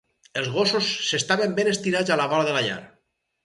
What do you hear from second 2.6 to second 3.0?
la llar.